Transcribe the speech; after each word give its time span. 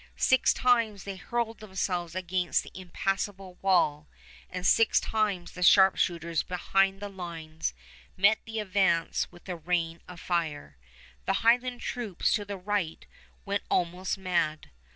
Six 0.17 0.51
times 0.51 1.03
they 1.03 1.15
hurled 1.17 1.59
themselves 1.59 2.15
against 2.15 2.63
the 2.63 2.71
impassable 2.73 3.59
wall, 3.61 4.09
and 4.49 4.65
six 4.65 4.99
times 4.99 5.51
the 5.51 5.61
sharpshooters 5.61 6.41
behind 6.41 6.99
the 6.99 7.07
lines 7.07 7.75
met 8.17 8.39
the 8.45 8.59
advance 8.59 9.31
with 9.31 9.47
a 9.47 9.55
rain 9.55 10.01
of 10.07 10.19
fire. 10.19 10.75
The 11.27 11.33
Highland 11.45 11.81
troops 11.81 12.33
to 12.33 12.43
the 12.43 12.57
right 12.57 13.05
went 13.45 13.61
almost 13.69 14.17
mad. 14.17 14.71